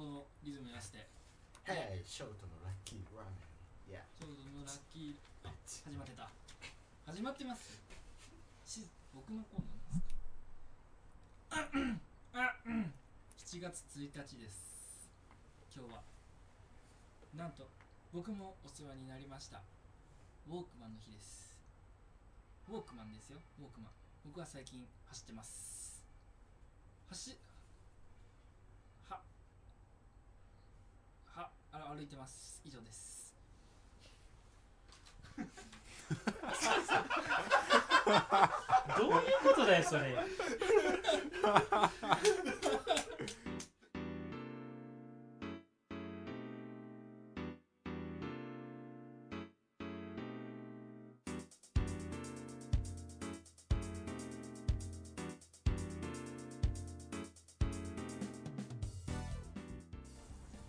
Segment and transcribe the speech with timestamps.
[0.00, 1.04] このリズムに合わせて。
[1.68, 3.44] はいショートのラッキーラーメ
[3.92, 3.92] ン。
[3.92, 6.24] いやちょうどのラッキーあ始まってた。
[7.12, 7.76] 始まってます？
[8.64, 10.00] し僕のコーナーです
[11.52, 12.40] か？
[12.40, 12.94] あうん。
[13.44, 15.10] 7月1日です。
[15.76, 16.02] 今日は。
[17.34, 17.68] なんと
[18.10, 19.60] 僕もお世話になりました。
[20.48, 21.52] ウォークマンの日です。
[22.68, 23.92] ウォークマンですよウォークマン。
[24.24, 26.02] 僕は最近走ってます。
[27.10, 27.36] 走
[29.10, 29.20] は
[31.26, 32.60] はあ歩いてます。
[32.64, 33.34] 以上です。
[38.98, 40.16] どういうことだよそれ。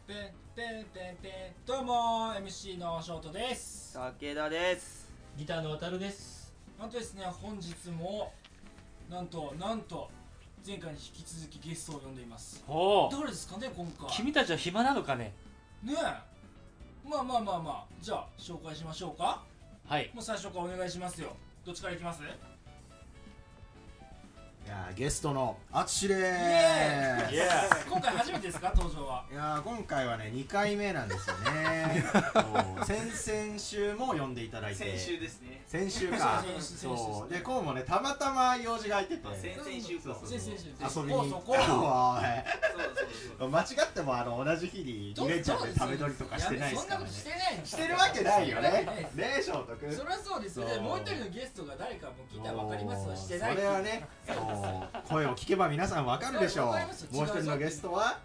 [0.07, 3.97] ペンペンペンペンどうも MC のショートです。
[3.97, 5.09] 武田です。
[5.37, 6.53] ギターの渡るです。
[6.77, 8.33] なんとですね本日も
[9.09, 10.09] なんとなんと
[10.67, 12.61] 前回に引き続きゲストを呼んでいます。
[12.67, 14.09] おお誰ですかね今回。
[14.09, 15.33] 君たちは暇なのかね？
[15.83, 17.09] ねえ。
[17.09, 17.85] まあまあまあまあ。
[18.01, 19.43] じゃあ紹介しましょうか。
[19.87, 20.11] はい。
[20.13, 21.29] もう最初からお願いしますよ。
[21.65, 22.21] どっちからいきます？
[22.23, 22.25] い
[24.71, 26.21] やゲストのあつしです
[27.89, 29.25] 今回初めてですか登場は。
[29.29, 32.03] いやー今回はね2回目なんですよね。
[32.33, 34.97] そう先々週も呼んでいただいて。
[34.97, 35.61] 先週ですね。
[35.67, 36.41] 先週か。
[36.45, 37.33] 先週先週そう。
[37.33, 39.27] でこうもねたまたま用事が空いてて。
[39.27, 40.03] あ先々週か。
[40.03, 41.29] そう先々週遊びに。
[41.29, 41.57] そこおい。
[41.59, 41.81] そうそう
[43.39, 43.49] そう。
[43.49, 47.05] 間違ってもあの同じ日に2連チャンで食べ取りとかしてないですからね。
[47.05, 48.69] やめそんなことしてないのしてるわけないよね。
[49.15, 50.65] ねえ翔太君そりゃそうですよ。
[50.65, 50.81] ねそう。
[50.83, 53.15] もう一人のゲストが誰かも聞いたら分かりますわ。
[53.15, 54.60] してないそれはねそう
[55.07, 56.75] 声を聞けば皆さんわかるでしょ
[57.11, 57.15] う。
[57.15, 58.19] もう一人のゲストは？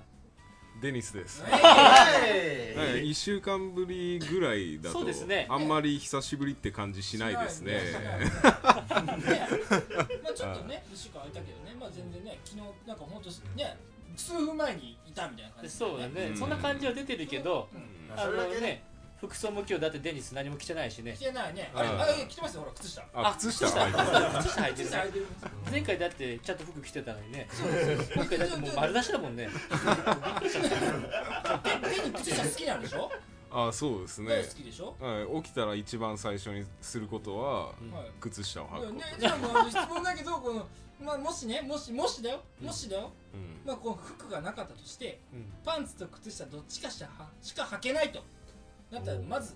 [0.81, 1.43] デニスです。
[1.47, 5.47] えはい、1週間ぶりぐらいだとそうですね。
[5.49, 7.81] あんまり久しぶりって感じしないですね。
[8.53, 8.75] まあ
[10.35, 13.77] ちょっとね、一週間空いたけどね、まあ全然ね、昨日なんか本当ね、
[14.17, 16.37] 数分前にいたみたいな感じそうだね、うん。
[16.37, 18.13] そんな感じは出てるけど、うん。
[18.13, 18.85] あのそれだけねね
[19.19, 21.71] 服装も今日だってデニス何も着てないしね着てないね。
[21.75, 23.03] あれ、うんあれ着てますよ、ほら、靴下。
[23.15, 24.83] あ、靴下靴下履いて
[25.19, 25.27] る。
[25.71, 28.13] 前回だってちゃんと服着てたのにねそうです。
[28.15, 29.49] 今回だってもう丸出しだもんね
[30.43, 33.11] 手に靴下好きなんでしょ？
[33.51, 34.55] あ、そうですね大好。
[34.55, 34.95] きでしょ？
[35.01, 37.73] はい、起きたら一番最初にすることは。
[38.21, 40.67] 靴下を履くこね、じゃあもう質問だけど、この、
[41.03, 43.13] まあもしね、もし、もしだよ、もしだよ、と。
[43.35, 47.09] うんまあこの服がなかったとして、うんパンツと靴下どっちかしか
[47.41, 48.23] しか履けないと。
[48.93, 49.55] だったらまず、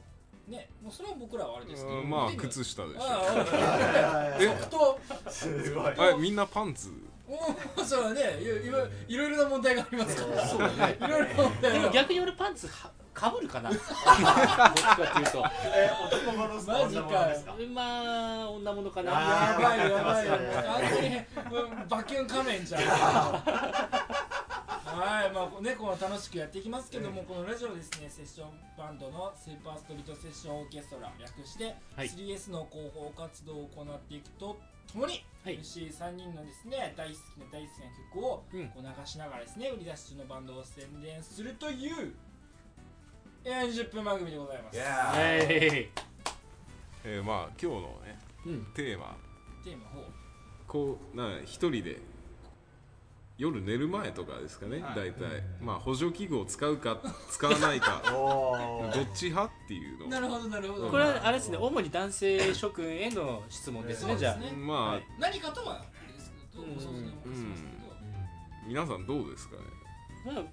[0.48, 1.98] ね、もうそれは僕らはあれですけど。
[1.98, 2.10] うん。
[2.10, 3.02] まあ靴下でしょ。
[4.40, 4.98] え即答
[5.30, 5.94] すごい。
[5.96, 6.90] あ、みんなパンツ？
[7.28, 8.38] おおそうだね。
[8.40, 10.44] いろいろいろいろな問題がありますから。
[10.48, 10.96] そうだね。
[11.00, 11.78] いろいろな問題が。
[11.78, 13.70] でも逆に俺パンツはかぶるかな。
[13.70, 15.44] どっちかっていうと。
[15.72, 17.54] え男物ですかマジか女物ですか？
[17.72, 17.82] ま
[18.42, 19.12] あ女物かな。
[19.14, 20.26] あやばいやばい。
[20.26, 21.20] 完全に
[21.88, 22.82] バキュン仮面じゃん
[24.90, 32.08] はいまあねこの楽しくやっていきますけども、このラジオですねセッションバンドのスーパーストリートセッションオーケストラ略して、はい。
[32.08, 34.58] 3S の広報活動を行っていくと
[34.90, 35.58] ともに、はい。
[35.60, 38.68] MC3 人のですね大好きな大好きな曲をうん。
[38.68, 42.12] こう流しながらですね売り出し中のバンドを宣伝するという
[43.44, 44.78] 40分番組でございます。
[44.78, 48.64] えー、まあ今日のねうん。
[48.74, 49.16] テーマ。
[49.62, 50.04] テーマを
[50.66, 52.00] こうな一人で
[53.40, 54.94] 夜寝る前とかですかね、はい。
[54.94, 55.42] 大体。
[55.62, 57.00] まあ補助器具を使うか
[57.32, 58.02] 使わないか。
[58.12, 60.04] どっち派っていうの。
[60.04, 60.90] をなるほどなるほど。
[60.90, 64.36] これはあれですね主に男性諸君への質問ですねじゃあ。
[64.36, 65.06] ねまあ、はい。
[65.18, 65.82] 何かとは
[66.14, 66.74] ですけどうん
[68.66, 69.62] 皆さんどうですかね？
[70.34, 70.44] まあ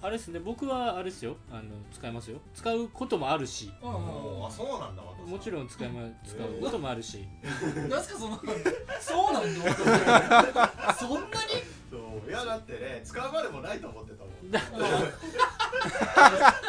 [0.00, 1.36] あれですね僕はあれですよ。
[1.50, 2.38] あの使いますよ。
[2.54, 3.72] 使うこともあるし。
[3.82, 3.94] うんうん。
[3.96, 7.26] おーあそうなんだもちろん使いま使うこともあるし。
[7.76, 8.40] う んなんすかその
[9.00, 9.64] そうなんの
[10.94, 11.77] そんなに？
[11.90, 12.28] そう。
[12.28, 14.50] いやだってね使うまでもないと思ってたもん。
[14.52, 14.60] だ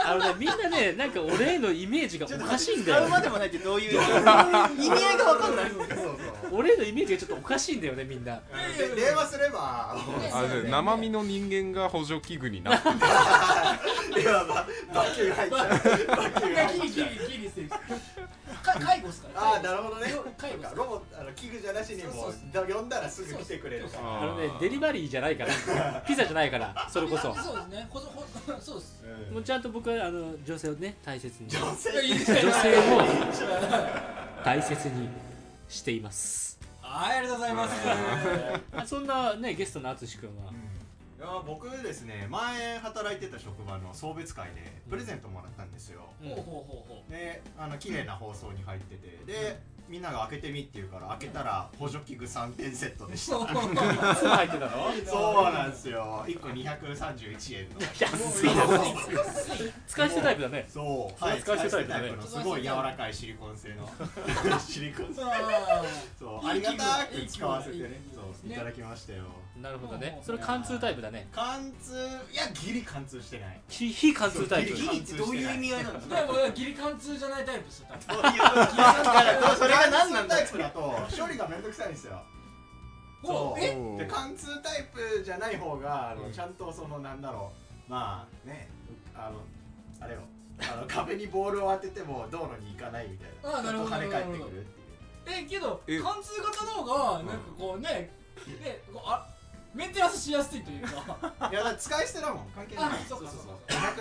[0.05, 2.97] あのねみんなねなんか俺へのイメージがおかしいんだよ。
[2.99, 6.17] 使うまでもないってどういう 意味合いが分かんないそうそう。
[6.51, 8.39] 俺へのイメージがちょっとおかしいんだよねみんな。
[8.77, 12.95] で電話すればあじゃあ生身の人間が補助器具になってる
[14.21, 15.69] いやばバキュー入っちゃう。
[15.69, 17.09] バキュー入っちゃう
[19.41, 20.13] ああなるほどね。
[20.75, 24.05] ロボあの器具じゃなしにもそう呼んだらすぐ来てくれるから。
[24.07, 25.53] ああのねデリバリーじゃないから。
[26.05, 27.33] ピザじゃないからそれこそ。
[27.35, 27.87] そうですね。
[27.89, 28.23] ほほ
[28.59, 29.03] そうです。
[29.29, 29.33] うん。
[29.35, 31.49] もうちゃんと僕はあの女性をね大切に。
[31.49, 31.89] 女性？
[31.91, 32.51] 女女性を
[34.43, 35.09] 大切に
[35.67, 36.59] しています。
[36.81, 37.75] はいありがとうございます。
[38.75, 40.51] あそんなねゲストの淳君は？
[41.19, 46.29] いや僕ですね前働いてた職場の送別会でプレゼントもらったんですよ、うん。
[46.29, 47.11] ほうほうほうほう。
[47.11, 49.19] であの綺麗な包装に入ってて。
[49.25, 53.37] でみんなが開けてみって言うから開けたら補助器具3点セットでした。
[53.37, 53.47] そう。
[53.47, 54.93] 入ってたの？
[55.03, 56.23] そうなんですよ。
[56.27, 57.81] 1個231円の。
[57.99, 58.55] 安い。
[58.55, 58.63] な
[59.87, 60.67] 使い捨てタイプだね。
[60.71, 61.23] そう。
[61.23, 63.89] はい使い捨てタイプのすごい柔らかいシリコン製の。
[64.61, 65.11] シリコン。
[65.13, 65.83] 製あ
[66.19, 66.47] そう。
[66.47, 67.99] ありがたく使わせてね。
[68.13, 69.23] そういただきましたよ
[69.61, 70.19] なるほどね。
[70.23, 71.27] それ貫通タイプだね。
[71.31, 71.93] 貫通
[72.31, 73.59] いやギリ貫通してない。
[73.67, 74.73] 非非貫通タイプ。
[74.73, 78.21] ギリってどういう意味合いなんですでかもギリ貫通じゃないタイプですよ多分。
[78.21, 80.79] そういうそれが何なんだ貫通タイプだと。
[81.23, 82.21] 処理がめんどくさいんですよ。
[83.23, 83.59] そう。
[83.59, 86.31] で貫通タイプじゃない方があの、うん。
[86.31, 87.51] ちゃんとそのなんだろ
[87.87, 87.91] う。
[87.91, 88.69] まあね
[89.13, 89.41] あの
[89.99, 90.21] あれよ。
[90.61, 93.59] あの壁にボールを当てても道路に行かないみたいな。
[93.59, 94.65] あなるほど跳ね返ってくるっていう。
[95.27, 95.99] えけどえ？
[95.99, 98.11] 貫通型の方がなんかこうね
[98.61, 99.27] ねこうあ
[99.73, 100.89] メンテナンスしやすいというか。
[101.51, 102.49] いやだから使い捨てだもん。
[102.49, 102.85] 関係ない。
[102.85, 103.51] あそっかそっか。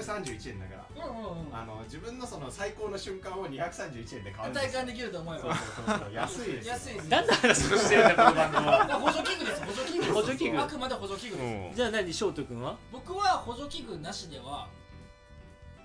[0.00, 1.04] 231円だから。
[1.04, 1.16] うん。
[1.16, 4.70] うんうんあの自分のその最高の瞬間を231円で買うんですよ。
[4.70, 6.12] 体感できると思えそうばそうそうそう。
[6.14, 6.72] 安いですよ。
[6.72, 8.66] 安いです何の話をしてるんだこの番組。
[8.66, 10.58] は補助器具です補助器具補助器具。
[10.62, 11.72] あくまで補助器具うです。
[11.72, 11.76] ん。
[11.76, 12.76] じゃあ何翔太君は？
[12.90, 14.68] 僕は補助器具なしでは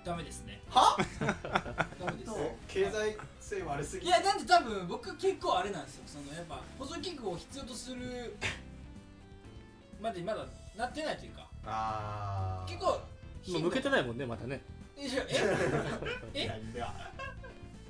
[0.04, 0.62] ダメですね。
[0.70, 0.96] は？
[2.00, 2.32] ダメです。
[2.36, 6.02] え経済性悪すぎいやなんで多分僕結構あれなんですよ。
[6.06, 8.34] そのやっぱ補助器具を必要とする
[10.04, 10.44] までまだ
[10.76, 11.48] なってないというか。
[11.64, 12.68] あー。
[12.70, 13.00] 結構
[13.46, 14.60] 今向けてないもんねまたね。
[14.98, 15.28] いやえ？
[16.34, 16.42] え？
[16.42, 16.94] いやいや。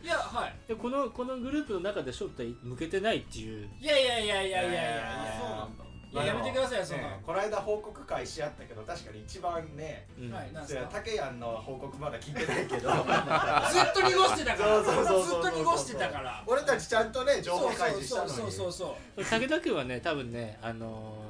[0.05, 0.55] いやはい。
[0.69, 3.69] でこのこのグループの中で翔太向けてないっていう。
[3.81, 21.24] いやいやいやいやいやいやいやそうなんだいややめてくださいよそんなねこの間報告会し合ったけど確かに一番ねうんはいなんすかタケヤンの報告まだ聞いてないけどずっと濁してたからそうそうそうそうずっと濁してたから俺たちちゃんとね情報開示したのにそうそうそうそう武田君はね多分ねあのー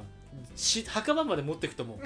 [0.55, 1.97] し墓場まで持ってくと思う、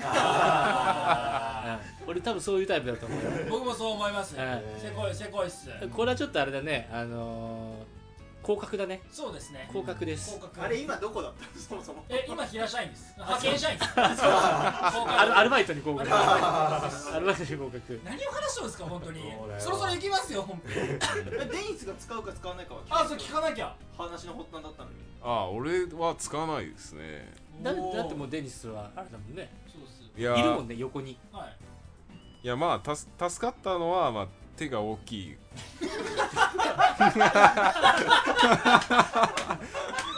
[2.07, 3.30] 俺多分そういうタイプだと思うよ。
[3.50, 5.69] 僕もそう思いますはいせこいせこいっす。
[5.96, 6.90] これはちょっとあれだね。
[6.92, 9.01] あのー、降格だね。
[9.12, 9.69] そうですね。
[9.72, 10.40] 降格です。
[10.60, 11.46] あれ今どこだった？
[11.46, 12.04] の そもそも。
[12.10, 13.13] え今平社員です。
[13.22, 13.92] 派遣社員です。
[13.96, 19.22] アルバイトに降格あアルバイトに降格何を話してるんですか本当に。
[19.60, 29.50] そろそろ行きますよ本当に えデニスが使うか使わないかはあそう聞かなきゃ話の発端だったのにあ俺は使わないですねだだってもうデニスはあれだもんね。
[29.67, 30.38] そうですいや。
[30.38, 31.17] いるもんね横に。
[31.31, 31.57] はい。
[32.44, 35.35] いやまあたす助かったのは、まあ、手が大きい。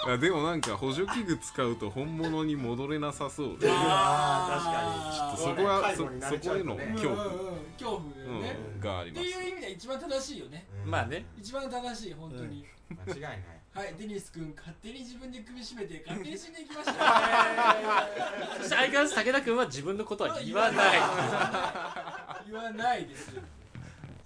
[0.08, 3.60] いやでもなんか補助器具使うと本物に戻れなさそう。
[3.60, 5.98] であーそこはそ
[6.38, 7.40] そこへのうん恐怖、うんうん
[7.74, 8.00] 恐怖う
[8.40, 9.24] んねってがあります。
[9.24, 10.66] いう意味では一番正しいよね。
[10.86, 11.26] まあね。
[11.38, 12.66] 一番正しい本当に。
[13.08, 16.92] 間違いないはいデニス君勝手に自分で首絞めて勝手に死んでいきました。
[16.94, 17.00] ね
[18.60, 21.00] そして相変わらず武田君は自分のことは言わない。
[22.52, 23.32] 言わないです。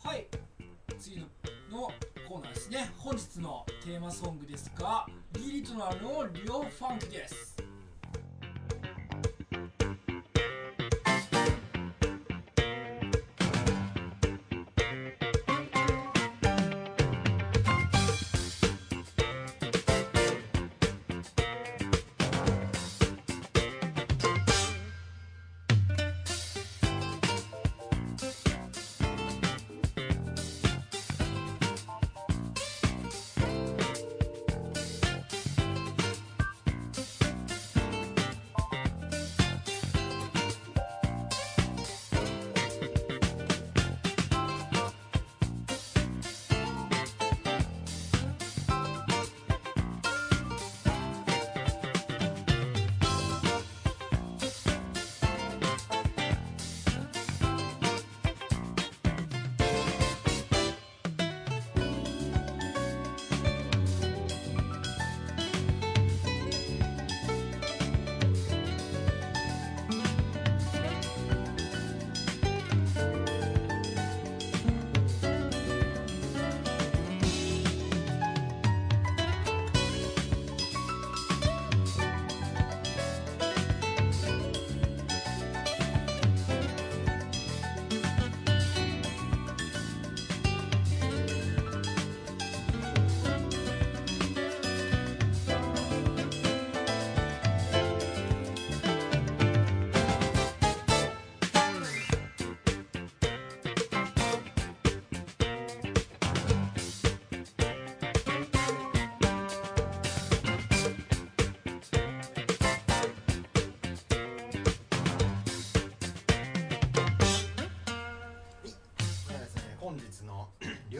[0.03, 0.25] はい
[0.99, 1.27] 次の
[1.69, 1.91] の
[2.27, 2.91] コーナーですね。
[2.97, 7.55] 本日のテーマソングですがギリトナルのリオファンクです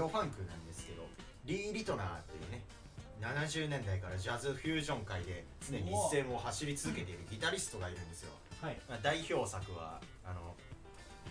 [0.06, 1.02] リオ・ファンクなんですけど
[1.46, 2.62] リー・リトナーというね
[3.22, 8.32] 70年代からジャズフュージョン界で常に一線を走り続けているギタリストがいるんですよ、
[8.62, 8.78] はい。
[8.88, 10.54] まあ、代表作はあの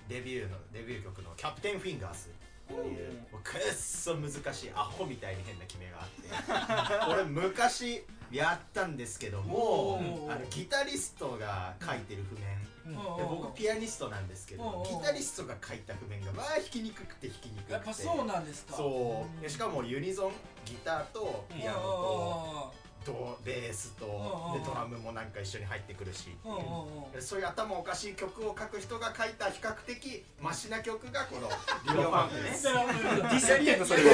[0.09, 2.31] デビューのデビュー曲の「キャプテン・フィンガーズ」
[2.73, 3.25] っていう。
[3.43, 7.13] くっそ難しいアホみたいに変な決めがあって。
[7.13, 12.65] 俺昔やったんですけどもあのギタリストが書いてる譜面。
[12.85, 17.73] で僕ピアニストなんですけどギタリストが書いた譜面がまあ弾きにくくて弾きにくくて。
[17.73, 18.77] やっぱそうなんですか。
[18.77, 19.41] そう。
[19.41, 20.33] でしかもユニゾン
[20.67, 27.23] ギターとピアノとドベースとうんでドラムもなんか一緒に入ってくるしってう。
[27.23, 31.49] そういう頭おかしい曲を書く人が書いた比較的マシな曲がこの
[31.95, 32.65] 「リオファンク」です。
[32.65, 34.11] ディスってんのそれで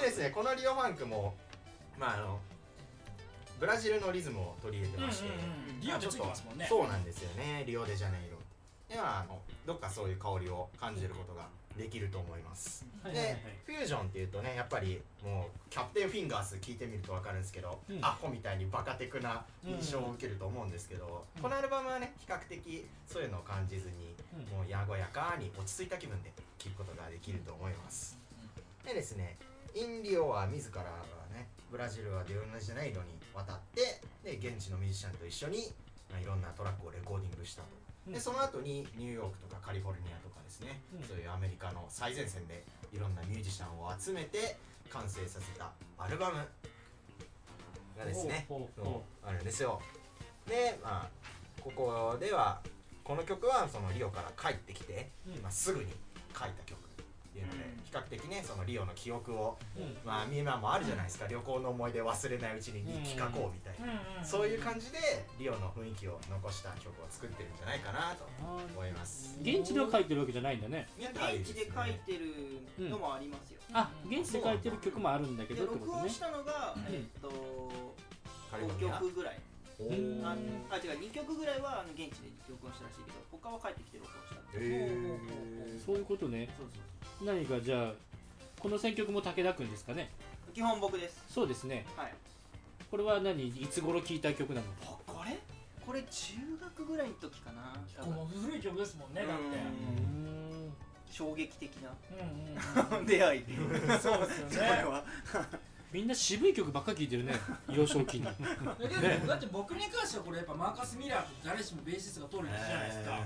[0.00, 1.34] ですねこのリオファンクも
[1.98, 2.40] まああの
[3.60, 5.28] ブラジルのリズムを取り入れてまして、
[5.80, 6.66] リオでついてますもんね。
[6.68, 7.62] そうなんですよね。
[7.64, 8.36] リオデジャネイロ。
[8.92, 13.34] ではあのどっかそういう香りを感じることができると思います、はいはいはい。
[13.34, 17.98] でフュージョンっていうとねやっぱりもうキャプテンフィンガース聞いてみると分かるんですけど、うん。
[18.04, 21.42] アホみたいにバカテクな印象を受けると思うんですけど、うん。
[21.42, 24.58] このアルバムはね比較的そういうのを感じずに、うん。
[24.58, 28.16] もうやごやかに落ち着いた気分で聴くことができると思います、
[28.84, 29.36] でですね
[29.74, 30.90] インリオは自らが
[31.34, 35.72] ねブラジルはリオネジャネイロに渡ってで現地のミュージシャンと一緒に、
[36.08, 41.06] まあ、いろんなトラックをレコーディングしたと、うんでその後にニューヨークとかカリフォルニアとかですね、うん。
[41.06, 44.56] そういうアメリカの最前線でいろんなミュージシャンを集めて
[44.90, 46.36] 完成させたアルバム
[47.96, 48.46] がですね
[49.24, 49.80] あるんですよ。
[50.46, 52.60] でまあここでは
[53.04, 55.42] この曲はそのリオから帰ってきて、うん。
[55.42, 55.86] まあ、すぐに
[56.36, 56.81] 書いた曲
[57.32, 57.82] っていうので、うん。
[57.84, 59.96] 比較的ねそのリオの記憶をうん。
[60.04, 64.98] まあ今もあるじゃないですか、旅行の思い出忘れないうちに日記書こうみたいな、そういう感じで
[65.38, 69.38] リオの雰囲気を残した曲を作ってるんじゃないかなとあ思います。
[69.40, 70.88] ー現地では書いてるわけじゃないんだね。
[70.98, 76.94] いや現地で書いてるのもありますよ、あ現地で書いてる曲もあるんだけでど録音したのが、うん。
[76.94, 78.98] えっと5カリフォルニア？
[78.98, 79.38] 曲ぐらい
[80.24, 80.36] あ
[80.70, 84.58] あ違う2曲ぐらいはあの現地で録音したらしいけど他は帰ってきて録音した。
[84.58, 86.48] へそういうことね。
[86.56, 87.94] そうそう何かじゃあ
[88.60, 90.10] この選曲も武田君ですかね？
[90.54, 91.22] 基本僕です。
[91.28, 91.84] そうですね。
[91.96, 92.14] はい。
[92.90, 93.48] これは何？
[93.48, 94.66] いつ頃聴いた曲なの？
[94.84, 95.38] ここれ？
[95.84, 97.74] これ中学ぐらいの時かな。
[97.98, 99.42] 多分もう古い曲ですもんねだって。
[99.56, 100.72] うん。
[101.10, 101.90] 衝撃的な。
[102.10, 103.44] うんうんうん 出会い。
[104.00, 104.56] そうですよね。
[104.56, 105.04] これは
[105.92, 107.34] みんな渋い曲ばっか聴いてるね
[107.68, 108.24] 幼少期に。
[108.24, 108.32] だ
[108.88, 113.18] けどだって僕に関してはこれやっぱマーカス・ミラーって誰しもベーシストが通るじゃないですか。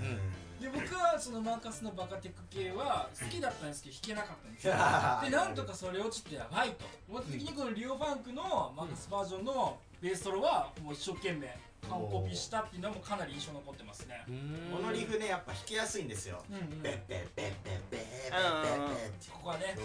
[0.61, 4.73] で僕はそのマーカスのバカテク系は好きだったんですけど弾けなかったんですよ。
[5.23, 6.85] でなんとかそれ落ちてやばいと。
[7.09, 11.57] 思った時にこのリオ・ファンクのマーカスバージョンのベースソロはもう一生懸命
[11.89, 14.25] 完コピしたっていうのもかなり印象残ってますね。
[14.73, 16.43] このリフねやっぱ弾きやすいんですよ。
[16.51, 16.83] うんうん。
[16.83, 19.31] ベッベッベッベッベッベッベッベッって。
[19.31, 19.77] ここはね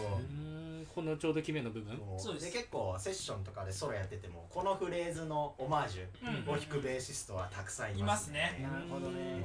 [0.85, 1.99] このちょうど決めの部分？
[2.17, 2.35] そう。
[2.35, 8.57] です結構セッションとかでソロやっててもこのフレーズのオマージうんュを弾くベーシストはたくさんいいまますすね。
[8.59, 9.43] ねなるほどね。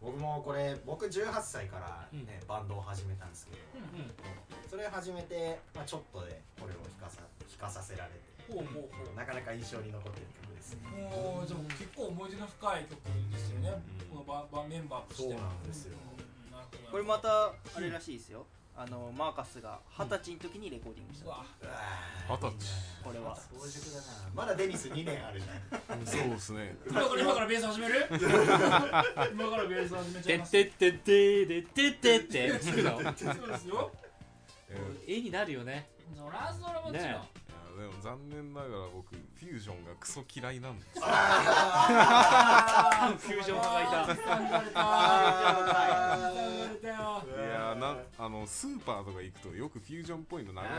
[0.00, 7.22] 僕もこれ僕18歳からね、バンドを始めたんですけどうんそれ始めて、まあ、ちょっとでこれを弾かさ
[7.58, 8.20] 弾かさせられて
[8.52, 9.16] ほうほうほう。
[9.16, 11.02] なかなか印象に残ってる曲ですね。
[11.02, 12.98] もうじゃあ結構思い出の深い曲
[13.32, 13.72] ですよね、
[14.08, 15.96] このババメンバーとしてはそうなんですよ。
[16.90, 18.46] これまたあれらしいですよ
[18.80, 21.42] あのマーカスが二十歳の時にレコーディングした。
[22.28, 23.02] 二十歳。
[23.02, 23.34] これは。
[23.34, 24.02] 早熟だな。
[24.36, 26.06] まだデニス2年あるじゃん。
[26.06, 26.76] そうですね。
[26.88, 28.06] 今から今からベース始める？
[29.34, 30.52] 今からベース始めちゃいます。
[30.52, 32.48] てってっててってって。
[32.50, 33.90] 弾くのそうですよ。
[34.70, 35.90] え絵になるよね。
[36.16, 37.26] そらそらもちろん、ねいや
[37.78, 41.04] でも残念ながら僕フュージョンがクソ嫌いなんですよ。
[41.06, 44.18] あフュージョン派がいた。
[46.82, 47.22] いや
[47.78, 50.70] なあのスーパーとか行くとよくフュージョンっぽいの流れて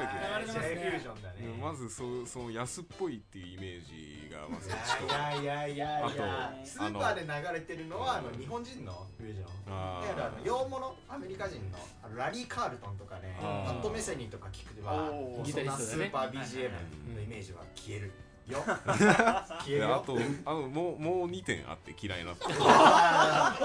[0.53, 1.35] るねフュージョンだね。
[1.61, 5.13] まずそうその安っぽいっていうイメージがまずい一と。
[5.13, 6.53] やいやいやいや。
[6.65, 9.45] スーパーで流れてるのはあの日本人のフュージョン。
[9.69, 11.77] あだからあの洋物アメリカ人の
[12.17, 15.11] ラリー・カールトンとかねパッド・メセニーとか聞くとは
[15.43, 16.73] ギタリストだねそんなスーパー BGM うん
[17.15, 18.11] のイメージは消える。
[18.47, 18.63] よ。
[18.65, 19.87] 消えるよ。
[19.87, 22.45] であとあのもうもう2点あって嫌いなって。
[22.49, 23.55] あ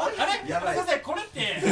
[0.45, 0.50] れ？
[0.50, 0.76] やばい。
[0.76, 1.69] 先生これってあの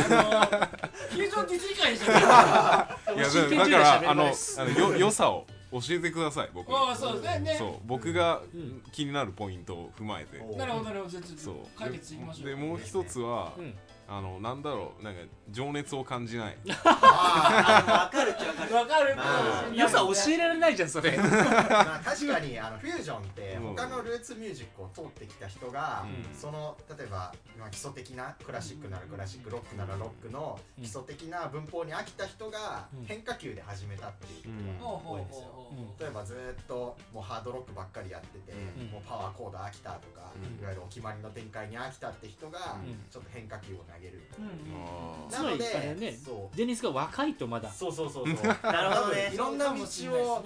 [1.11, 6.75] フュージョンって理解してるあいやだだか10代喋れらあのあのよ良さを教えてください僕に。
[6.75, 7.41] あそうですね。
[7.41, 7.57] ね。
[7.59, 7.75] そう。
[7.85, 10.39] 僕がうん気になるポイントを踏まえて。
[10.57, 11.11] なるほどなるほど。
[11.11, 11.55] じゃあちょっそう。
[11.55, 12.47] と解決していきましょう。
[12.49, 13.75] でもう一つはうん
[14.13, 16.57] ああのなんだろうなんか情熱を感じない。
[16.85, 19.17] あ分かるっちゃ分かるわかる。
[19.17, 21.11] まあ良さ教えられないじゃんそれ。
[21.11, 23.75] ーまあ確かにあのフュージョンってうん。
[23.75, 26.37] 他のルーツミュージックを通ってきた人が、うん。
[26.37, 33.05] その例えばまあ基礎的なクラシックならクラシックロックならロックの基礎的な文法に飽きた人がうん。
[33.07, 35.73] 変化球で始めたっていう多いんですよ。
[35.99, 38.87] 例えばずーっともうハードロックばっかりやってて、うん。
[38.91, 40.61] もうパワーコード飽きたとか、うん。
[40.61, 43.07] いわゆるお決まりの展開に飽きたって人が、うん。
[43.11, 44.53] ちょっと変化球を投げる、うんうん
[44.85, 46.13] あつまりあれね。
[46.13, 46.57] そう。
[46.57, 47.71] デニスが若いとまだ。
[47.71, 48.45] そうそうそうそう。
[48.63, 49.31] なるほどね。
[49.33, 49.87] いろんな道を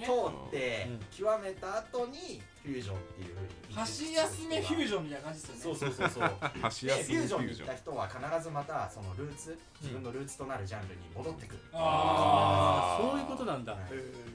[0.01, 3.35] 通ってうん極めた後にフュージョンっていう。
[3.35, 5.61] ふうに箸休めフュージョンみたいな感じですよね。
[5.61, 13.73] そうそうそうそうあ箸で休めフュージョンに行った人は必ずまたそのルーツ自分のルーツとなるジャンルに戻ってくる、あそういうことなんだ。
[13.73, 13.81] はい。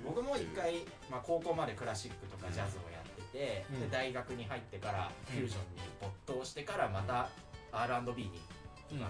[0.04, 3.80] 僕も一回、まあ、高校までクラシックとかジャズをやってて、うん。
[3.80, 7.28] で大学に入ってからフュージョンに没頭してからまた
[7.72, 8.40] R&B に、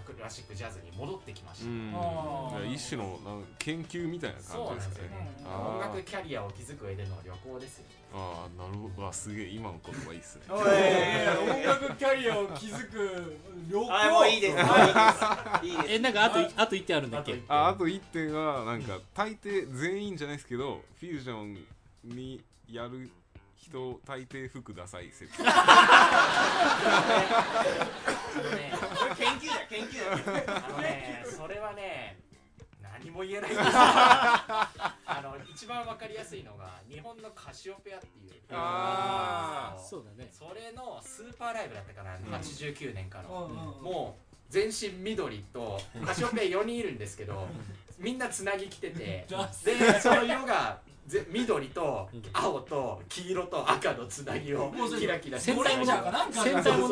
[0.05, 5.57] クラシックジャズに戻ってきました、一種のなんか研究みたいなそうなんですよ感じですかね。
[5.57, 7.85] 音楽キャリアを築く上での旅行ですよ
[8.15, 9.09] ああなるほど。
[9.09, 10.43] あすげえ今の言葉いいっすね。
[10.51, 10.59] 音
[11.65, 13.37] 楽キャリアを築く
[13.71, 13.89] 旅行。
[13.91, 14.57] あもういいです。
[14.57, 15.67] もういいです。
[15.67, 17.41] いいですえなんかあとあと1点あるんだっけ？
[17.49, 21.59] ああと1点はなんか大抵全員じゃないですけどフュージョン
[22.05, 23.11] にやる
[23.63, 25.33] 人大抵服ダサい説。
[25.41, 25.45] あ
[28.43, 28.73] のね
[29.17, 32.19] 研究だよ研究だよあのねそれはね
[32.83, 33.51] 何も言えない。
[33.53, 38.33] んですよあの一番わかりやすいのが日本のカシオペアっていう。
[38.51, 39.81] あー。
[39.81, 40.29] そうだね。
[40.33, 42.23] それのスーパーライブだったかな、ん。
[42.25, 43.85] 89年かうんの、うん。
[43.85, 47.47] もう全身緑とカシオペア4人いるんですけど
[47.99, 52.23] みんなつなぎ着てて ダでその色がぜ緑とうん。
[52.33, 56.89] 青と黄色と赤のつなぎをキラキラしてゴレンジャーかな戦隊も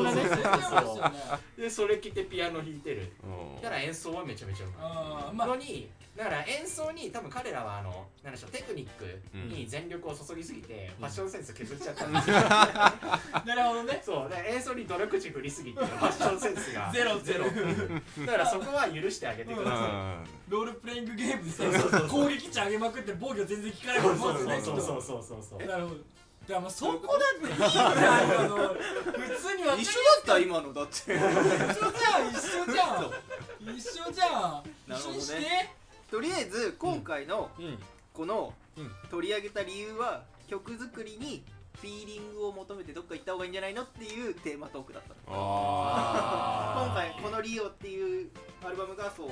[1.57, 3.13] でそれ着てピアノ弾いてる。
[3.23, 3.63] うん。
[3.63, 9.05] だから演奏はめちゃめちゃうまいのにだから演奏に多分彼らはあのなんでしょうテクニック
[9.55, 12.07] に全力を注ぎすぎてファッションセンス削っちゃった。
[12.07, 12.37] んですよ
[13.47, 14.03] なるほどね。
[14.05, 14.29] そう。
[14.29, 17.45] だから演奏に努力値振りすぎてファッションセンスがゼロゼロ。
[18.27, 25.97] だからそこは許してあげてくださあロールプレイングゲームでさ攻撃値上げまくって防御全然効かないいそうそうますよねそうそうそうそうそうなるほど。
[25.97, 28.75] だからまあそこだっていいじゃん今の普
[29.37, 32.85] 通に分かり一緒だった今のだって一緒じゃん一緒じゃ
[33.73, 35.13] ん一緒じゃんなるほど。
[35.13, 35.41] ね一緒にして
[36.11, 37.79] とりあえず今回のうん
[38.13, 41.45] このうん取り上げた理由は曲作りに
[41.81, 43.03] フィーリングを求めてど。
[43.03, 48.31] っか行った方がいいんじゃないのっていうテーマトークだったの今回この「リオ」っていう
[48.65, 49.31] アルバムがそう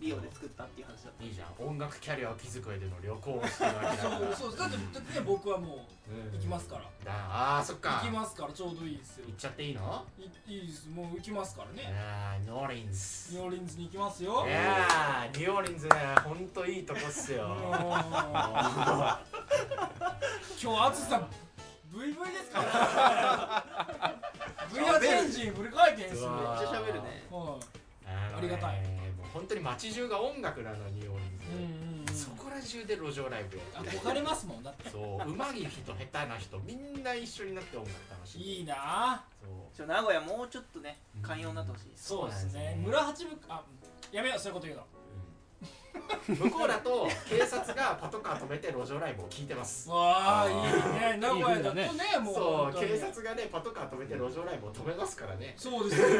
[0.00, 1.24] リオで作ったっていう話だった。
[1.24, 1.66] いいじゃん。
[1.68, 4.18] 音楽キャリアを築く上での旅行をしてるわけだから。
[4.36, 4.58] そうそう。
[4.58, 6.82] だってだってね僕はもう行きますから。
[7.04, 8.00] だああそっか。
[8.02, 9.26] 行きますからちょうどいいですよ。
[9.26, 10.06] 行っちゃっていいの？
[10.46, 10.88] いいいです。
[10.88, 11.92] もう行きますからね。
[11.94, 13.32] あーニューオーリンズ。
[13.34, 14.46] ニューオーリンズに行きますよ。
[14.46, 17.56] いやーニューオーリンズねほんといいとこっすよ。
[20.62, 21.28] 今日淳さん
[21.92, 23.64] VV ですから。
[24.70, 26.20] VR エンジンフル回転する。
[26.22, 27.26] うわめっちゃ喋るね。
[27.30, 28.34] はい。
[28.38, 28.99] ありがたい
[29.32, 32.14] 本当に街中が音楽なのニューオーリンズ、うんうんうん。
[32.14, 33.90] そこら中で路上ライブやって。
[33.90, 34.90] 憧れますもんだって。
[34.90, 38.74] そう上手い人下手な人みんな一緒になって音楽楽しいいいな。
[38.76, 39.24] あ
[39.76, 39.86] そう。
[39.86, 42.80] 名古屋もうちょっとね寛容になってほしいそうですね。
[42.84, 43.62] 村八分あ
[44.12, 44.86] やめようそういうこと言うの
[46.26, 49.88] 向こうだと警察がパトカー止めて路上ライブを聞いてます。
[49.88, 50.54] わあいい
[51.14, 51.18] ね。
[51.18, 51.90] 名古屋だとね
[52.22, 52.34] もう。
[52.34, 55.54] そう警察がねパトカー止めて路上ライブを止めますからね。
[55.56, 56.14] そうですよね。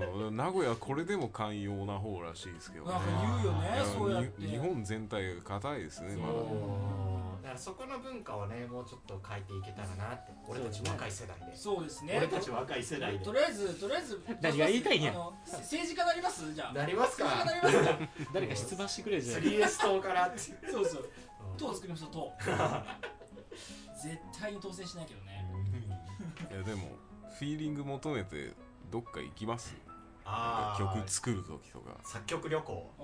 [0.00, 2.92] ーうん名古屋これでも寛容な方らしいですけどね。
[2.92, 3.08] なんか
[3.42, 4.42] 言うよねそうやって。
[4.42, 6.34] に日本全体が硬いですねまだ
[7.46, 11.54] だからそこの文化をねもうちょっと変えていけたらなって俺たち若い世代で。
[11.56, 12.14] そうですね。
[12.18, 13.24] 俺たち若い世代で。
[13.24, 15.12] とりあえずとりあえず何が言いたいんや？
[15.12, 16.52] あのせ政治家なります？
[16.52, 16.72] じゃあ。
[16.72, 17.24] なりますか？
[17.24, 18.02] 政治家なります？
[18.02, 21.10] か 誰か出馬してくれじゃん 3S 党からってそうそう。
[21.52, 21.56] うん。
[21.56, 22.32] 党作りましょう党。
[24.02, 25.46] 絶対に当選しないけどね。
[26.50, 26.88] いやでも
[27.38, 28.54] フィーリング求めて
[28.90, 29.72] どっか行きます？
[30.24, 30.94] あー。
[30.96, 31.96] 曲作る時とか。
[32.02, 32.90] 作曲旅行。
[32.98, 33.02] あ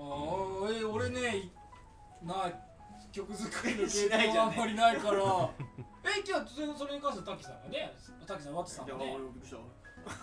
[0.69, 1.51] ーえ俺ねい
[2.25, 2.51] な
[3.11, 5.17] 曲作りのし経ないじゃあんまりないから。
[6.03, 7.93] え今日それそれに関しては滝さんがね。
[8.27, 9.17] 滝さんワッツさんがね。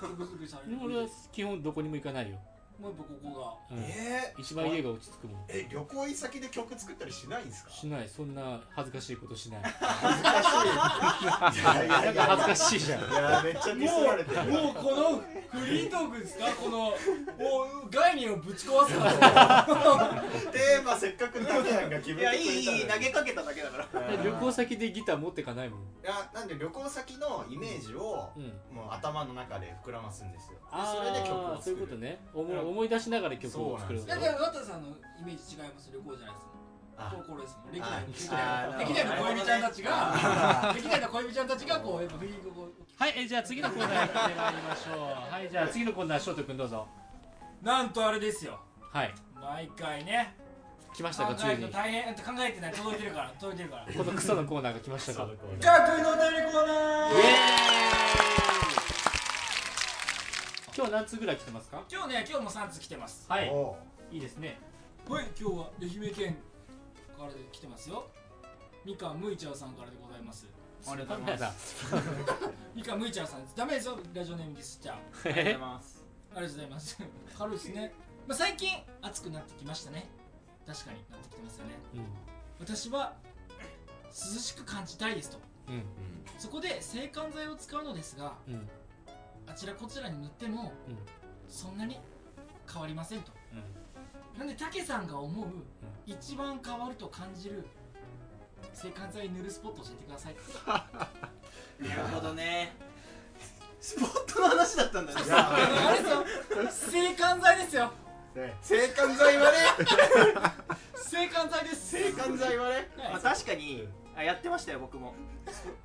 [0.00, 0.78] 曲作りされる。
[0.82, 2.38] 俺は基本どこにも行かないよ、
[2.80, 3.76] もうやっぱここが。
[3.76, 3.82] うん。
[3.84, 5.44] え一番家が落ち着くもん。
[5.48, 7.70] え旅行先で曲作ったりしないんですか？
[7.70, 8.08] しない。
[8.08, 9.60] そんな恥ずかしいことしない。
[9.62, 10.42] 恥ずか
[11.52, 11.60] しい。
[11.60, 13.00] いやいやいや恥ずかしいじゃん。
[13.00, 14.42] いやめっちゃディスられてる。
[14.44, 16.46] もうもうこのフリートークですか？
[16.56, 16.94] このも
[17.84, 19.64] う概念をぶち壊すから
[20.52, 25.80] テーマせっかくタケヤンが決めてくれたいやいいいい投げかけただけだから旅行先でギター持ってかないもん。
[25.80, 28.44] いやなんで旅行先のイメージをうん。
[28.74, 30.58] もう頭の中で膨らますんですよ。
[30.70, 32.20] それで曲をあそういうことね。
[32.32, 34.88] 思思い出しながら曲を作るそうだから渡さんの
[35.20, 36.60] イメージ違います旅行じゃないですもん。
[36.96, 37.24] あ。
[37.26, 37.72] これですもん。
[37.72, 42.52] 歴代あの歴あ代の歴代の恋人ちゃんたちが歴代の恋人ちゃんたちがこうやっぱフィーリングを。
[42.52, 45.32] こうはいえじゃあ次のコーナーやってまいりましょう。
[45.32, 46.86] はいじゃあ次のコーナー翔太君どうぞ。
[47.62, 48.60] なんとあれですよ。
[48.92, 49.14] はい。
[49.40, 50.34] 毎回ね。
[50.94, 51.52] 来ました考かついに。
[51.52, 52.14] えると大変。
[52.14, 52.72] 考えてない。
[52.74, 53.86] 届いてるから届いてるから。
[53.92, 55.22] このクソのコーナーが来ましたか。
[55.22, 57.10] イエ学位のお便りコーナー。
[57.10, 57.99] ーイ
[60.76, 61.82] 今日何通ぐらい来てますか？
[61.90, 63.26] 今日ね今日も3通来てます。
[63.28, 63.48] はい。
[63.50, 63.76] お
[64.10, 64.58] いいですね。
[65.08, 66.36] はい今日は愛媛県
[67.18, 68.06] からで来てますよ。
[68.84, 70.46] みかんむいちゃうさんからでございます。
[70.86, 71.94] ありがとうございます。
[71.94, 72.00] よ
[72.74, 73.56] みかんむいちゃうさんです。
[73.56, 76.04] ダメですよラジオネームディスっちゃうありがとうございます。
[76.34, 76.98] ありがとうございます。
[77.38, 77.92] 軽いですね、
[78.28, 78.68] まあ、最近
[79.02, 80.08] 暑くなってきましたね。
[80.66, 81.72] 確かになってきてますよね。
[82.58, 83.12] 私は
[84.04, 85.38] 涼しく感じたいですと。
[85.68, 85.82] うんうん。
[86.38, 88.68] そこで制汗剤を使うのですがうん
[89.50, 90.96] あちらこちらに塗ってもうん。
[91.48, 91.98] そんなに
[92.72, 93.32] 変わりませんと。
[94.38, 95.46] なんでたけさんが思う
[96.06, 97.66] 一番変わると感じる
[98.72, 100.36] 制汗剤塗るスポット教えてください。
[101.88, 102.72] なるほどね。
[103.80, 105.20] スポットの話だったんだね。
[105.32, 107.08] あれですよ。
[107.10, 107.92] 制汗剤ですよ。
[108.62, 109.56] 制汗剤はね
[110.94, 111.90] 制汗剤です。
[111.90, 113.12] 制汗剤はねはい。
[113.14, 113.88] まあ確かに。
[114.16, 115.14] あやってましたよ僕も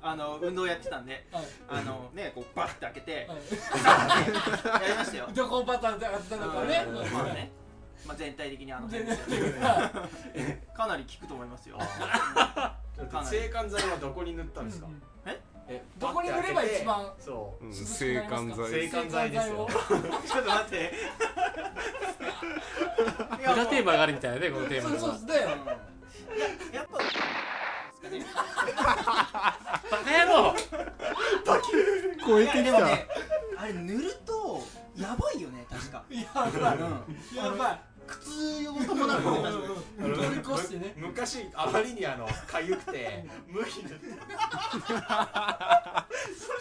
[0.02, 1.44] あの運動やってたんではい。
[1.68, 3.34] あのねこうバッて開けては
[4.80, 4.82] い。
[4.88, 5.28] やりましたよ。
[5.34, 6.84] どこパターンだったのかね。
[6.86, 7.12] うん。
[7.12, 7.50] まあね。
[8.06, 9.52] まあ全体的にあの全辺然。
[9.52, 11.78] ですよかなり効くと思いますよ。
[13.24, 14.86] 制汗剤はどこに塗ったんですか？
[15.26, 15.40] え？
[15.68, 17.74] えどこに塗れば一番そう。
[17.74, 19.66] 制汗剤制汗剤ですよ
[20.26, 20.92] ちょっと待って。
[23.42, 26.74] 裏テーマがあるみたいなねこのテーマそうがそうですねうん。
[26.74, 26.76] い
[28.02, 28.26] ややっ
[28.76, 28.82] ぱ
[29.90, 30.54] バカ野郎。
[32.26, 33.06] 超いやでもね
[33.56, 34.62] あれ塗ると
[34.96, 36.04] やばいよね確か。
[36.10, 36.50] やばい。
[36.76, 37.36] うん。
[37.36, 37.80] やばい。
[38.06, 39.56] 苦痛を伴うよね確かに
[39.98, 40.92] うん通り越してね。
[40.96, 44.20] む昔あまりにあの痒くて無理塗ってそし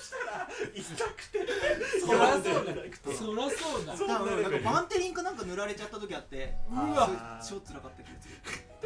[0.09, 1.45] たら痛くて。
[1.99, 2.73] そりゃそうだ
[3.13, 7.39] そりゃそうだそん多分なんかバンテリンかなんか塗られちゃった時あってうわ。
[7.47, 8.35] 超辛かった気がする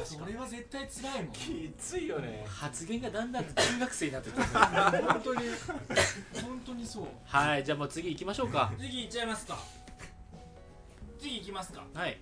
[0.06, 1.34] それは絶対辛いもん。
[1.34, 2.46] きついよね。
[2.48, 5.42] 発言がだんだん中学生になってきてる本当に。
[6.44, 7.08] 本当にそう。
[7.26, 8.72] はいじゃあもう次行きましょうか。
[8.80, 9.58] 次いっちゃいますか。
[11.20, 11.84] 次いきますか。
[11.94, 12.18] はい。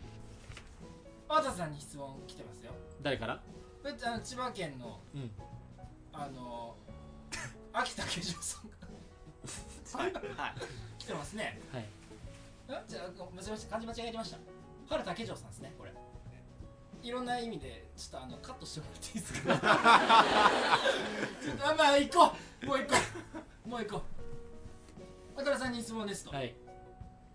[1.30, 2.72] 和田さんに質問来てますよ。
[3.02, 3.40] 誰から？
[3.84, 5.32] これあの千葉県のうん。
[6.14, 6.76] あの
[7.74, 8.78] 秋田化粧さんが
[10.04, 10.54] はいはい。
[10.98, 11.60] 来てますね。
[11.72, 11.84] はい。
[11.84, 11.86] ん
[12.88, 14.38] じゃあごめんなさい漢字間違えてました。
[14.90, 15.92] 春竹城さんですねこれ
[17.08, 19.54] いろんな意味でちょっとあのカットしてもらっていいですか？
[21.42, 22.90] ちょっとあまあ行こうもう行こ
[23.66, 24.02] うもう行こ
[25.38, 25.40] う。
[25.42, 26.54] 渡さんに質問ですと、はい。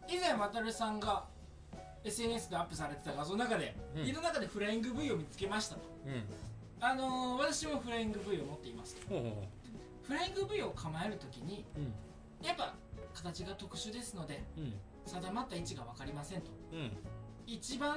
[0.08, 1.24] 以前渡さんが
[2.04, 4.04] SNS でアップされてた画像の中で、うん。
[4.04, 5.80] 家の中でフライング V を見つけましたと。
[6.06, 6.22] うん。
[6.84, 9.08] あのー、私もフライング V を持っていますと。
[9.08, 9.48] ほうほうほ
[10.02, 11.64] フライング V を構えるときに
[12.42, 12.74] やっぱ
[13.14, 14.74] 形が特殊ですのでうん。
[15.06, 16.50] 定まった位置が分かりませんと。
[16.74, 16.92] うん
[17.46, 17.96] 一番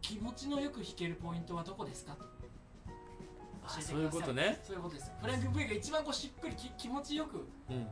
[0.00, 2.14] 気持ちのよく弾けるポイントはどこですか？
[2.14, 2.24] と
[3.66, 4.60] あそういうことね。
[4.62, 5.10] そういうことです。
[5.20, 7.86] フライング V が一番こうしっくりき気持ちよくうん。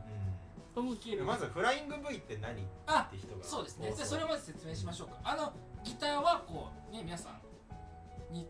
[0.75, 1.23] 弾ける。
[1.23, 2.61] まずフライング V って何？
[2.61, 3.43] っあて人が。
[3.43, 3.89] そうですね。
[3.91, 5.15] 多じゃあそれをまず説明しましょうか。
[5.23, 7.29] あのギターはこうね皆さ
[8.31, 8.47] んに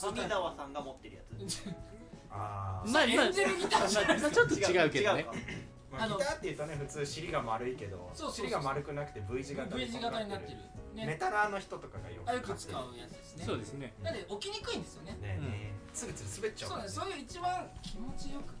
[0.00, 1.62] 高見沢さんが持ってるやつ。
[2.30, 2.90] あー。
[2.90, 5.24] まあエンジェルギターじゃないまあちょっと違うけどね。
[5.24, 5.40] かあの
[5.90, 10.58] まあギターっていうとね普通尻が丸いけどそうそうそう尻が丸くなくて V 字型 V 字型になってる。
[10.94, 13.44] メねタラーの人とかがよく買ってる使うやつですね。
[13.44, 13.94] そうですね。
[14.02, 15.12] なんで起きにくいんですよね。
[15.12, 15.72] ねえねえ。
[15.92, 17.00] つるつる滑っちゃうそうなんです。
[17.00, 18.54] そういう一番気持ちよく。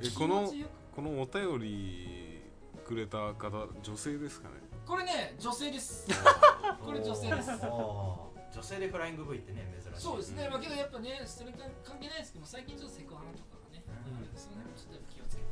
[0.00, 0.52] 気えこの
[0.94, 2.42] このお便り
[2.86, 4.54] くれた方女性ですかね？
[4.86, 6.06] これね女性です。
[6.84, 7.50] これ女性です。
[7.50, 10.00] 女性でフライング V ってね珍しい。
[10.00, 14.38] そうですね、まあけどやっぱねそれ関関係ないですけど最近ちょっとセクハラとかがね、うん。
[14.38, 15.48] その辺もちょっとやっぱ気をつけて、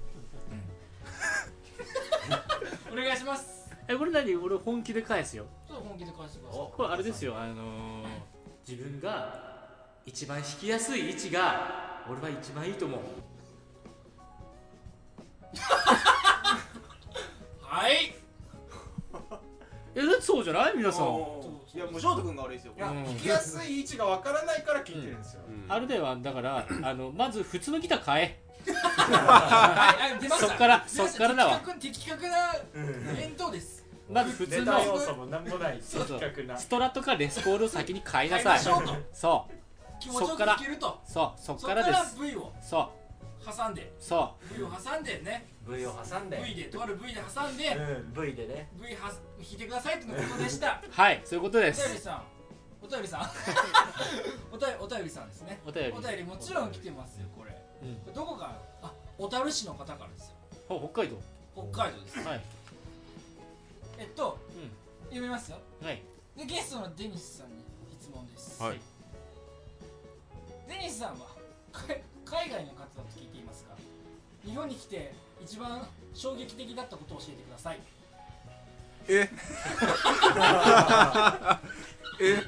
[2.93, 3.71] お願いします。
[3.89, 4.35] えこれ何？
[4.37, 5.47] 俺本気で返すよ。
[5.67, 6.61] ちょっと本気で返してください。
[6.61, 7.37] おこれあれですよ。
[7.39, 8.07] あのー、
[8.69, 9.57] 自分が
[10.05, 13.01] 一番弾きやすい位置が俺は一番いいと思う。
[17.63, 18.15] はい。
[19.95, 20.77] えだってそうじゃない？
[20.77, 21.07] 皆さん。
[21.75, 22.73] いやもう翔太君が悪いですよ。
[22.77, 23.05] いやうん。
[23.05, 25.43] 弾きやすい位置がわからないから聞いてるんですよ。
[25.49, 25.65] うん。
[25.69, 31.59] あるではだからあのまず普通のギター買えはいはい出ましたそっから出ましたそっからだわ。
[31.59, 33.85] 的確的確な返答です。
[34.11, 36.21] まず普通の要素もなんもないそうそう。
[36.21, 36.57] 的確な。
[36.57, 38.45] ストラトかレスポールを先に買いなさい。
[38.55, 38.95] ましょうと。
[39.13, 39.53] そう。
[40.01, 41.01] 気持ちよく弾けると。
[41.05, 42.53] そうそっそっからからです V を。
[42.61, 42.93] そ
[43.45, 43.93] 挟んで。
[43.99, 45.47] そ V を挟んでね。
[45.69, 46.43] V を挟んで。
[46.45, 47.69] V でとある V で挟んで。
[47.69, 48.69] うん V でね。
[48.75, 50.83] V は引いてくださいってのことでした。
[50.87, 52.23] う はいそういうことでお便りすさん。
[52.83, 53.21] お便りさん。
[54.53, 55.61] お便り お便りさんですね。
[55.67, 55.93] お便り。
[55.93, 57.46] お便りもちろん来てますよこれ
[57.87, 58.15] うん。
[58.15, 60.35] どこからあ小樽市の方からですよ。
[60.69, 61.17] お北海道。
[61.55, 62.19] 北海道です。
[62.21, 62.41] はい。
[63.99, 64.57] えっとう
[65.07, 65.59] 読みますよ。
[65.83, 66.03] んはい。
[66.37, 67.65] でゲストのデニスさんに
[67.99, 68.81] 質問です、はい。
[70.69, 71.27] デニスさんは
[71.73, 71.85] か
[72.25, 73.77] 海外の方だと聞いていますが
[74.45, 77.81] 日本に来て一番衝撃的だったことを教えてください。
[79.09, 79.31] え？
[82.21, 82.43] え？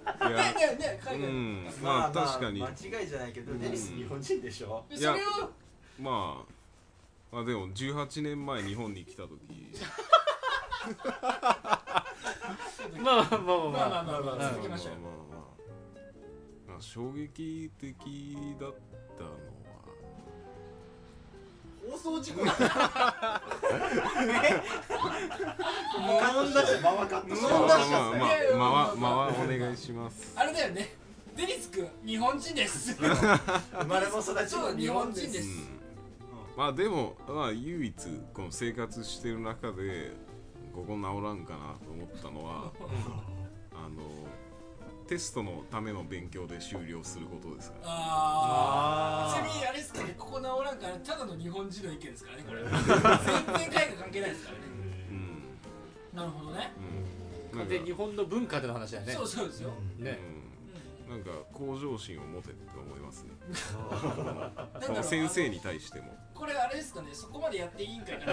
[0.00, 2.60] いねやねね海外のうん方まあ確かに。
[2.62, 4.84] 間違いじゃないけどうんデニス日本人でしょ。
[4.88, 5.50] でいやそれを
[6.00, 6.44] ま
[7.30, 9.38] あまあでも18年前日本に来た時。
[13.02, 14.00] まあまあまあまあまあ。
[14.00, 15.38] まあまあまあましょうよまあまあまあ
[16.68, 17.94] まあ衝撃的
[18.58, 18.74] だっ
[19.18, 19.36] たのは
[21.92, 22.52] 放送事故だ
[25.98, 30.32] 無音だし間はカットしまあようまあまあまあまお願いします。
[30.36, 30.94] あれだよね
[31.36, 32.94] デニス君日本人です。
[32.94, 33.08] 生
[33.86, 35.48] まれも育ちも日本人です。
[35.48, 35.80] うん。
[36.56, 37.94] まあでもまあ唯一
[38.34, 40.12] この生活してる中で
[40.74, 42.72] ここ治らんかなと思ったのは
[45.10, 47.86] テストのための勉強で終了することですから。
[47.88, 52.62] ああちなみにあれですかねここ治らんからただの日本人の意見ですからねこれ。
[52.70, 54.64] 全然海外関係ないですからね。
[55.10, 56.16] うん。
[56.16, 56.72] なるほどね。
[57.52, 57.58] うん。
[57.58, 57.74] なんか。
[57.74, 59.12] で日本の文化での話だよね。
[59.14, 60.16] そうそうですよ、ね。
[61.08, 61.10] うん。
[61.10, 63.30] なんか向上心を持てって思いますね。
[64.80, 66.16] その先生に対しても。
[66.32, 68.18] これあれですかねそこまでやっていいんかな。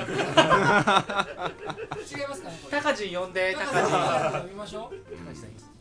[2.05, 4.95] 違いますかね高地呼んで高高地橋さん呼びましょう。
[5.25, 5.76] 高地さん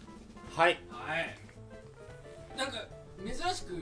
[0.57, 0.81] はい。
[0.89, 1.39] はい。
[2.57, 2.79] なんか
[3.23, 3.75] 珍しく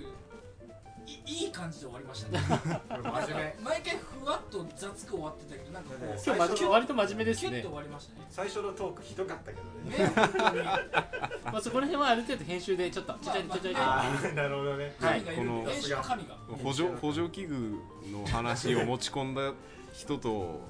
[1.06, 2.40] いいい感じで終わりましたね。
[2.88, 3.56] 真面目。
[3.62, 7.50] 毎回ふわっと雑く終わってたけどなんかこうね今日割と真面目ですね。
[7.50, 8.26] キュッと終わりましたね。
[8.28, 9.98] 最初のトークひどかったけどね。
[9.98, 10.64] ね本当に。
[11.46, 14.96] まあそこら辺はある程度編集でちょっとちょちょちょちょちょまあああなるほどね。
[14.98, 16.34] はい神がいるんでこの練習の神が。
[16.64, 17.78] 補助補助器具
[18.10, 19.52] の話を持ち込んだ
[19.92, 20.60] 人と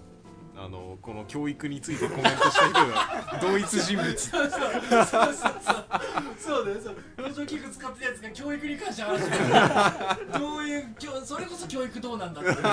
[0.56, 4.30] あのこの教育についてコメントした人が同一人物。
[6.38, 6.78] そうだよ。
[7.34, 12.50] そう器具使ってるやつが教育に関して話してるどういう教それこそ教育どうなんだって。
[12.50, 12.70] いうでね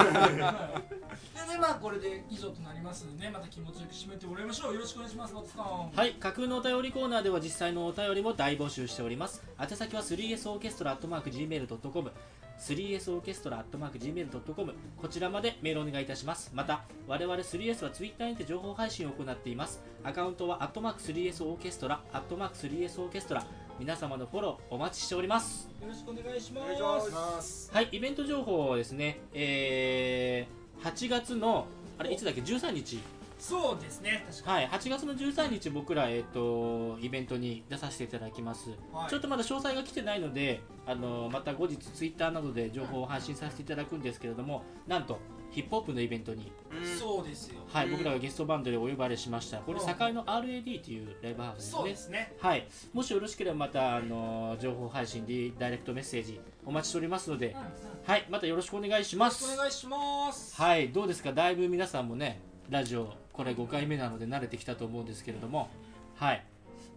[1.60, 4.26] まあこれで以上となりますのでねまた気持ちよく締めて。
[4.26, 6.13] もらいましょうよろしくお願いします松さんはい。
[6.13, 9.43] 架空のお便りコーナーでは実際のお便りも大募集しております。
[9.60, 12.12] 宛先は 3S オーケストラ at マーク Gmail.com
[12.60, 23.43] 3S オーケストラ at マーク Gmail.com こちらまでメールお願いいたしますまた我々 3S は Twitter にて情報配信を行っていますアカウントは 3S オーケストラ 3S オーケストラ
[23.80, 25.70] 皆様のフォローお待ちしております。
[25.82, 27.72] よろしくお願いします。
[27.74, 31.66] はいイベント情報をですねえー、8月の
[31.98, 33.00] あれいつだっけ？13日。
[33.40, 34.24] そうですね。
[34.30, 39.10] 確かはい、8月の13日僕ら、えっとイベントに出させていただきます、はい。
[39.10, 45.18] ちょっとまだ詳細が来てないのであのまた後日ツイッターなどで情報を発信させていただくんですけれどもなんと
[45.52, 46.52] ヒップホップのイベントに、に
[47.00, 47.62] そうですよ。
[47.68, 47.92] はいうん。
[47.92, 49.58] 僕らがゲストバンドでお呼ばれしました。
[49.60, 52.34] これうん堺の RAD というライブハウスですそうねですね。
[52.40, 57.48] はい、もしよろしければまたあの情報配信でダイレクトメッセージお待ちしておりますので。
[57.52, 57.64] うん、うん。
[57.66, 57.70] よ
[58.06, 59.54] はいまたよろしくお願いします。
[59.54, 60.56] お願いします。
[60.56, 61.34] はいどうですか？
[61.34, 65.70] だいぶ皆さんもねラジオこれ5回目なので慣れてきたと思うんですけれども。
[66.16, 66.46] はい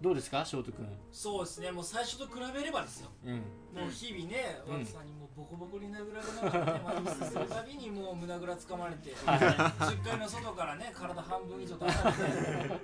[0.04, 0.86] どうですか翔太君？
[1.10, 1.70] そうですね。
[1.72, 3.08] もう最初と比べればですよ。
[3.24, 3.32] うん。
[3.32, 4.78] もう日々ね、うん。
[4.80, 7.38] ワツさんにもうボコボコに殴られながらね、毎日す。
[7.38, 12.20] るたびにもう胸ぐらつかまれて、 はい10階の外からね、 体半分以上出されて、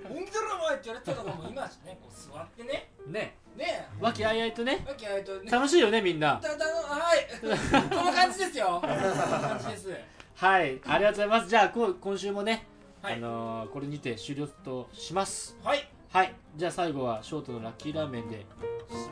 [0.09, 3.37] 本気だろお前って言われてたとかも今しね、こう座ってね、ね。
[3.55, 3.87] ね。
[3.99, 4.83] 和気あいあいとね。
[4.87, 6.39] わけあいとね、楽しいよねみんな。
[6.41, 9.95] だだはい、こんな感じですよ、こんな感じです。
[10.37, 10.81] はい。
[10.87, 11.47] ありがとうございます。
[11.47, 12.65] じゃあこう今週もね、
[13.03, 13.13] はい。
[13.13, 15.55] あのーこれにて終了とします。
[15.63, 18.45] はい、はいじゃあ最後はショートのラッキーラーメンで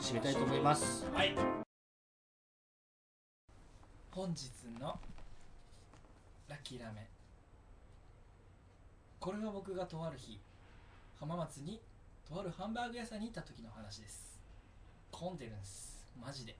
[0.01, 1.33] 締めたいと思いますはい。
[4.11, 4.99] 本日の
[6.49, 7.03] ラッキーラーメン。
[9.17, 10.41] これは僕がとある日、
[11.17, 11.79] 浜松に
[12.27, 14.37] とあるハンバーグ屋さんに行った時の話です。
[15.09, 16.05] 混んでるんです。
[16.21, 16.57] マジで。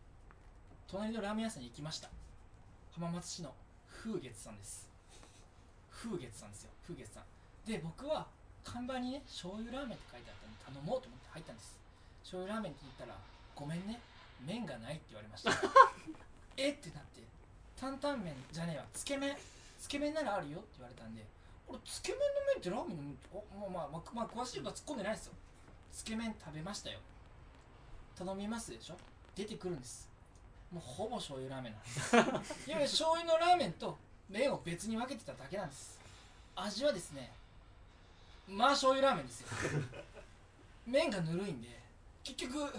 [0.88, 2.10] 隣のラーメン屋さんに行きました。
[2.94, 3.54] 浜松市の
[3.92, 4.90] 風月さんです。
[5.92, 6.70] 風月さんですよ。
[6.88, 7.24] 風月さん。
[7.70, 8.26] で、僕は
[8.64, 11.76] 看板にね、醤油ラーメンって書いてあったんで頼もうと思って入ったんです。
[12.24, 13.18] 醤油ラーメンって言ったら、
[13.56, 14.00] ごめんね、
[14.46, 15.52] 麺がないって言われました。
[16.58, 17.24] えってなって、
[17.80, 19.36] 担々麺じゃねえわ、つけ麺、
[19.80, 21.26] つけ麺ならあるよって言われたんで、
[21.68, 25.34] 俺、つけ麺の麺ってラーメンの麺って、おもうまあ、まあ、まあ、詳しいことは突っ込んでないですよ。
[25.92, 27.00] つけ麺食べましたよ。
[28.18, 28.98] 頼みますでしょ？
[29.36, 30.08] 出てくるんです。
[30.72, 33.98] もうほぼ醤油ラーメンなんです いわゆる醤油のラーメンと
[34.30, 35.98] 麺を別に分けてただけなんです
[36.56, 37.34] 味はですね
[38.50, 39.48] まあ醤油ラーメンですよ。
[40.88, 41.68] 麺がぬるいんで
[42.24, 42.74] 結局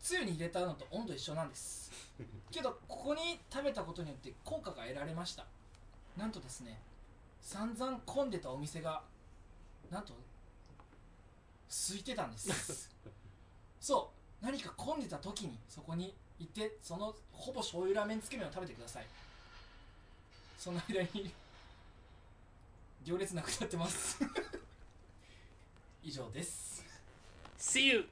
[0.00, 1.90] つゆに入れたのと温度一緒なんです。
[2.50, 5.44] けどここに食べたことによって効果が得られました。
[6.16, 6.78] なんとですね
[7.40, 9.02] 散々混んでたお店が
[9.90, 10.14] なんと
[11.68, 12.90] 空いてたんです。
[13.80, 19.06] そう何か混んでた時にそこに行ってそのほぼ醤油ラーメンつけ麺を食べてください。
[20.58, 21.32] その間に
[23.04, 24.18] 行列なくなってます。
[26.04, 26.84] 以上です
[27.58, 28.04] See you!